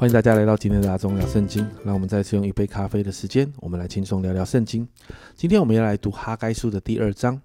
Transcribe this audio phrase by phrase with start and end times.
[0.00, 1.62] 欢迎大家来到今天的大众聊圣经。
[1.84, 4.88] 让我们再次用一杯咖啡的时间，我们来轻松聊聊圣经。
[5.36, 7.38] 今天我们要来读哈该书的第二章。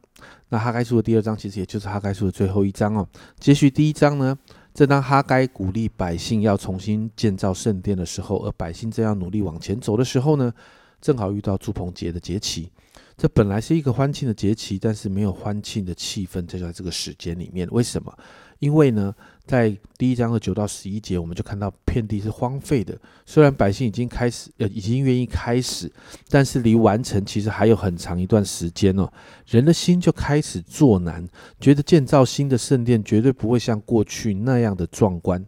[0.47, 3.05] 那哈该书的第二章其实也就是哈该书的最后一章哦。
[3.41, 4.39] 接续第一章呢，
[4.73, 10.53] 正当哈该鼓励百姓要重新建造圣殿的时候，而百姓正要努力往前走的时候呢，
[11.01, 12.71] 正好遇到祝棚节的节期。
[13.17, 17.67] 这本来是一个欢庆的节期，但是没有欢庆的气氛在在这个时间里面。
[17.71, 18.17] 为什么？
[18.59, 19.13] 因为呢，
[19.45, 22.97] 在第一章的九到十一节，我们就看到遍地是荒废的。
[23.25, 25.91] 虽然百姓已经开始，呃，已经愿意开始，
[26.29, 29.07] 但是离完成其实还有很长一段时间哦。
[29.47, 31.27] 人的心就开始作难，
[31.59, 35.45] 觉得建造新的圣殿绝对不会像过去那样的壮观。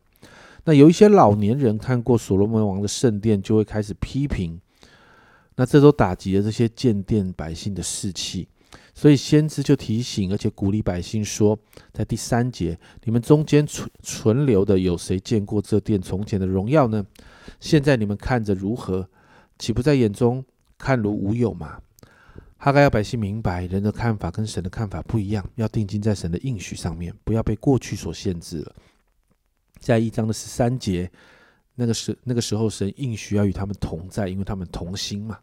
[0.65, 4.59] 那有一些老年人看过所罗门王的圣殿，就会开始批评。
[5.55, 8.47] 那这都打击了这些建殿百姓的士气，
[8.93, 11.57] 所以先知就提醒，而且鼓励百姓说，
[11.93, 17.05] 在第三节，你们中间存存留的有谁见过这殿从前的荣耀呢？
[17.59, 19.07] 现在你们看着如何，
[19.59, 20.43] 岂不在眼中
[20.77, 21.79] 看如无有吗？
[22.57, 28.75] 哈该要百姓明白，人的看法跟神的看法不一样，要定睛在神的应许上面，不要被过去所限制了。
[29.79, 31.11] 在一章的十三节，
[31.75, 35.37] 那个时那个时候，神应许要与他们同在，因为他们同心嘛。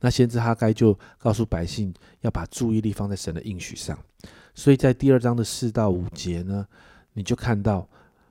[0.00, 3.98] 那先知哈该就告诉百姓要把注意力放在神的应许上，
[4.54, 6.66] 所以在第二章的四到五节呢，
[7.14, 7.88] 你就看到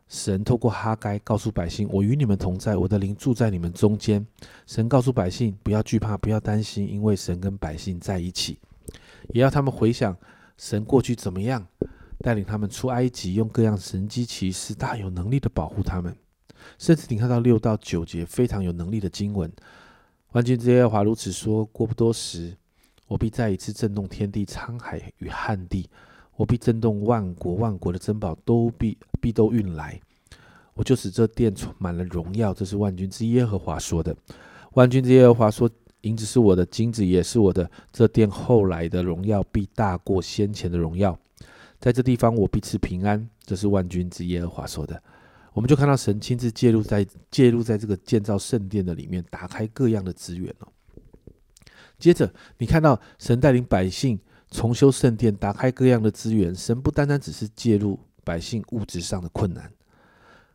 [0.08, 4.26] 神透过哈该告诉百姓：“我与你们同在，我的灵住在你们中间。”
[4.66, 8.58] 神告诉百姓不要惧怕，不要担心，因为神跟百姓在一起，
[9.34, 10.16] 也要他们回想
[10.58, 11.68] 神过去怎么样
[12.20, 16.16] 带领他们出埃及，用各样神机骑士大有能力的保护他们，
[16.80, 19.52] 甚至你看到六到九节非常有能力的经文。
[20.34, 22.56] 万军之耶和华如此说：过不多时，
[23.08, 25.86] 我必再一次震动天地、沧海与旱地；
[26.36, 30.00] 我必震动万国，万国的珍宝都必必都运来。
[30.74, 32.54] 我就使这殿充满了荣耀。
[32.54, 34.16] 这是万军之耶和华说的。
[34.74, 35.68] 万军之耶和华说：
[36.02, 37.68] 银子是我的，金子也是我的。
[37.92, 41.18] 这殿后来的荣耀必大过先前的荣耀。
[41.80, 43.28] 在这地方，我必赐平安。
[43.44, 45.02] 这是万军之耶和华说的。
[45.58, 50.68] 我们就看到神亲自介入在介入在这个建造圣殿的里面，打开各样的资源哦。
[51.98, 54.20] 接着，你看到神带领百姓
[54.52, 56.54] 重修圣殿，打开各样的资源。
[56.54, 59.74] 神不单单只是介入百姓物质上的困难，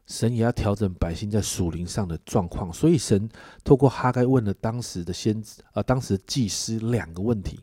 [0.06, 2.72] 神也要调整百姓在属灵上的状况。
[2.72, 3.28] 所以，神
[3.64, 7.58] 透过哈该问了当时的先知，呃，当时的祭司两个问题。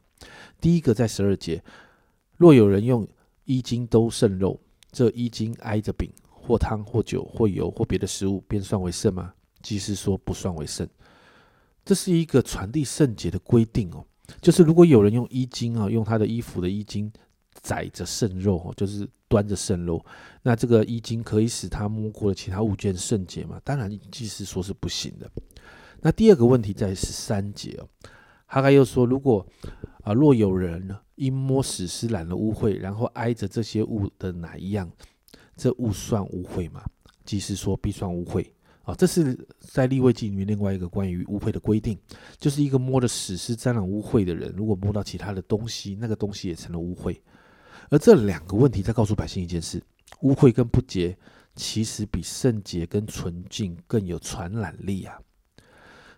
[0.59, 1.63] 第一个在十二节，
[2.35, 3.07] 若有人用
[3.45, 4.59] 衣襟兜剩肉，
[4.91, 6.11] 这衣襟挨着饼。
[6.49, 9.31] 或汤或酒或油或别的食物，便算为圣吗？
[9.61, 10.89] 祭司说不算为圣。
[11.85, 14.03] 这是一个传递圣洁的规定哦。
[14.41, 17.11] 就是如果有人用衣襟啊，用他的衣服的衣襟
[17.53, 20.03] 载着圣肉哦，就是端着圣肉，
[20.41, 23.61] 那这个衣襟可以使他摸过的其他物件圣洁吗？
[23.63, 25.29] 当然，祭司说是不行的。
[26.01, 27.85] 那第二个问题在十三节哦，
[28.47, 29.45] 哈该又说，如果
[30.01, 34.89] 啊，若有人呢因摸死尸染了污秽，然后挨着这些物的哪一样？
[35.59, 36.81] 这误算污秽嘛？
[37.25, 38.47] 即是说必算污秽
[38.83, 38.95] 啊！
[38.95, 41.99] 这是在立位记里面另外一个关于污秽的规定，
[42.39, 47.15] 就是一个摸着死尸沾染污秽的人，如果摸到其他的东西，那个东西也成了污秽。
[47.89, 49.83] 而这两个问题在告诉百姓一件事：
[50.21, 51.15] 污秽跟不洁，
[51.55, 55.19] 其实比圣洁跟纯净更有传染力啊！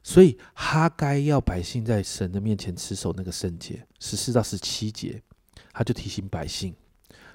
[0.03, 5.21] 所以哈该要百姓在神的面前持守那个圣洁，十四到十七节，
[5.73, 6.73] 他就提醒百姓。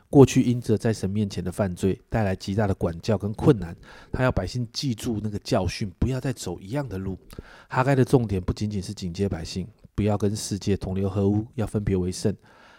[0.08, 3.76] 过去因着在神面前的犯罪，带来极大的管教跟困难，
[4.12, 7.18] 他要百姓记住那个教训，不要再走一样的路。
[7.68, 12.34] 哈该的重点不仅仅是警戒百姓，不要跟世界同流合污，要分别为圣。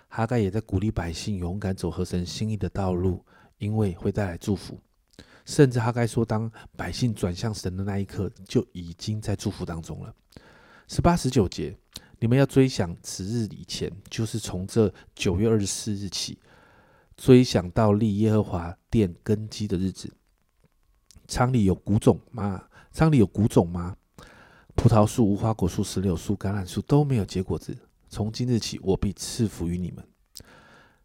[0.08, 3.24] 哈该也在鼓励百姓勇敢走合神心意的道路，
[3.58, 4.80] 因为会带来祝福。
[5.46, 10.14] 甚至哈该说，当百姓转向神的那一刻，就已经在祝福当中了。
[10.88, 11.78] 十八、十九节，
[12.20, 16.38] 你们要追想此日以前，就是从这九月二十四日起。
[17.18, 20.14] 追想到立耶和华殿根基的日子，
[21.28, 22.64] 仓里有谷种吗？
[22.92, 23.98] 仓里有谷种吗？
[24.76, 27.76] 葡萄树、无花果树、石榴树、橄榄树都没有结果子。
[28.08, 30.08] 从今日起，我必赐福于你们。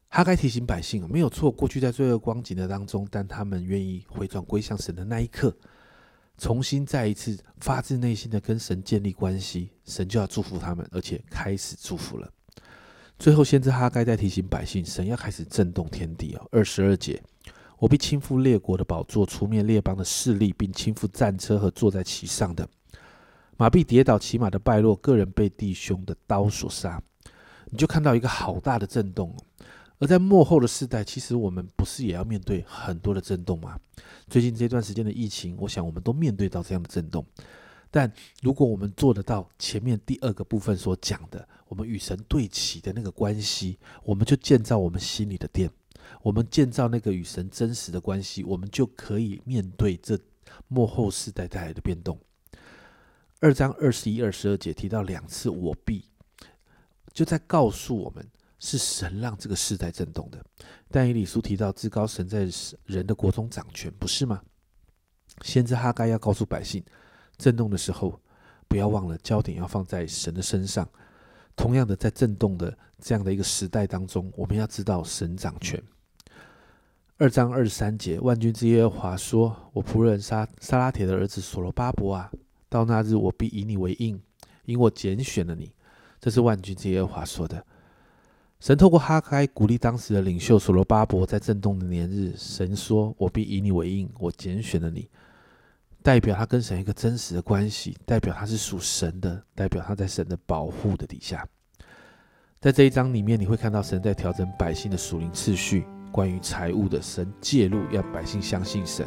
[0.09, 1.51] 哈该提醒百姓没有错。
[1.51, 5.57] 过去在罪恶光景的当中，但他们愿意回转归向神的那一刻，
[6.37, 12.31] 重新再一次发自内心的跟神建立关系，神就要祝福他们，而且开始祝福了。
[13.23, 16.49] 最后，先知哈该在提醒百姓，神要开始震动天地哦。
[16.51, 17.23] 二十二节，
[17.79, 22.69] 我必倾覆列国的宝座，除灭列邦的势力，并倾覆战车和坐在其上的
[23.57, 27.01] 马，必跌倒，骑马的败落，个人被弟兄的刀所杀。
[27.67, 29.33] 你就看到一个好大的震动，
[30.01, 33.79] 而在幕后的世代，其实我们不是也要面对很多的震动吗？
[34.27, 37.25] 最近这段时间的疫情，我想我们都面对到这样的震动。
[37.93, 45.71] 但如果我们做得到前面第二个部分所讲的，我们与神对齐的那个关系，我们就建造我们心里的殿，
[46.23, 50.19] 我们建造那个与神真实的关系，我们就可以面对这
[50.67, 52.19] 幕后世代带来的变动。
[53.39, 56.05] 二章二十一、二十二节提到两次“我必”，
[57.15, 58.27] 就在告诉我们。
[58.65, 60.41] 是神让这个世代震动的。
[60.89, 62.49] 但以理书提到，至高神在
[62.87, 64.41] 人的国中掌权，不是吗？
[65.43, 66.81] 先知哈该要告诉百姓，
[67.43, 68.21] 震动的时候，
[68.69, 70.89] 不要忘了焦点要放在神的身上。
[71.57, 75.83] 同样的，在震动的这样的一个时代当中，我们要知道神掌权。
[77.19, 82.31] 二章二十三节，万军之耶和华说：“我仆人沙沙拉铁的儿子所罗巴伯啊，
[82.69, 84.21] 到那日我必以你为应，
[84.65, 85.73] 因我拣选了你。”
[86.21, 87.65] 这是万军之耶和华说的。
[88.61, 95.09] 神透过哈该鼓励当时的领袖所罗巴伯，在震动的年日，神说：“我必以你为应，我拣选了你。”
[96.03, 101.47] 代表他跟神一个真实的关系，代表他是属神的，代表他在神的保护的底下。
[102.61, 109.07] 在这一章里面，你会看到神在调整百姓的属灵次序，关于财务的神介入，要百姓相信神；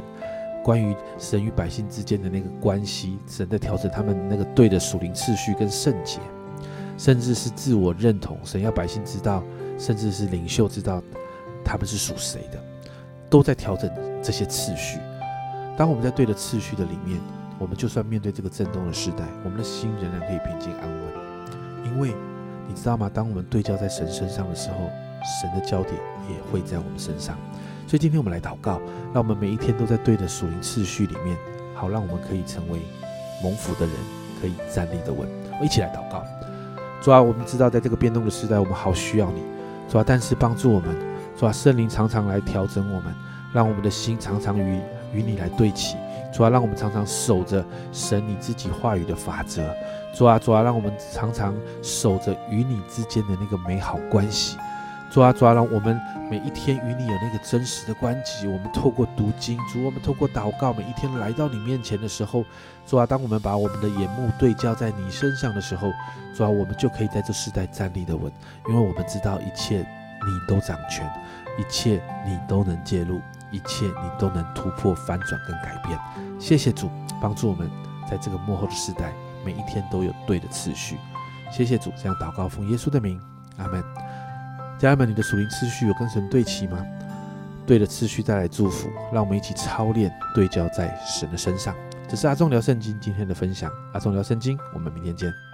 [0.63, 6.19] 关于神与百姓之间的那个关系，神在调整他们那个对的属灵次序跟圣洁。
[6.97, 9.43] 甚至是自我认同，神要百姓知道，
[9.77, 11.03] 甚至是领袖知道
[11.63, 12.63] 他们是属谁的，
[13.29, 13.89] 都在调整
[14.23, 14.97] 这些次序。
[15.77, 17.19] 当我们在对的次序的里面，
[17.59, 21.01] 我们就算面对这个震动的时代，我们的心仍然可以平静安稳。
[21.85, 22.15] 因为
[22.67, 23.09] 你知道吗？
[23.13, 24.89] 当我们对焦在神身上的时候，
[25.41, 25.93] 神的焦点
[26.29, 27.37] 也会在我们身上。
[27.87, 28.81] 所以今天我们来祷告，
[29.13, 31.37] 让我们每一天都在对的属灵次序里面，
[31.75, 32.79] 好让我们可以成为
[33.43, 33.95] 蒙福的人，
[34.41, 35.27] 可以站立的稳。
[35.59, 36.23] 我一起来祷告。
[37.01, 39.43] 主啊，我们知道在这个变动的时代，我们好需要你，
[39.87, 40.95] 主啊，但是帮助我们，
[41.37, 43.13] 主啊，圣灵常常来调整我们，
[43.53, 44.81] 让我们的心常常与
[45.13, 45.95] 与你来对齐，
[46.33, 49.73] 主啊，让我们常常守着神你自己话语的法则，
[50.13, 54.57] 主啊，主啊，让我们常常守着与你之间的那个美好关系。
[55.11, 55.97] 主啊，主啊，让我们
[56.29, 58.47] 每一天与你有那个真实的关系。
[58.47, 62.43] 我们透过读经，主，我们透过祷告，每一天来到你面前的时候，
[62.85, 65.89] 主啊，当我们把我们的眼目对焦在你身上的时候，
[66.35, 68.29] 主啊，我们就可以在这世代站立的稳，
[68.67, 71.09] 因为我们知道一切你都掌权，
[71.57, 73.21] 一切你都能介入，
[73.55, 75.97] 一切你都能突破、翻转跟改变。
[76.37, 76.89] 谢谢主，
[77.21, 77.71] 帮助我们
[78.09, 79.13] 在这个幕后的时代，
[79.45, 80.97] 每一天都有对的次序。
[81.51, 83.19] 谢谢主，这样祷告奉耶稣的名，
[83.57, 83.81] 阿门。
[84.77, 86.77] 家人们，你的属灵次序有跟神对齐吗？
[87.65, 91.73] 对的次序带来祝福，让我们一起操练对焦在神的身上。
[92.07, 95.44] 这是阿忠聊圣经今天的分享，阿忠聊圣经，我们明天见。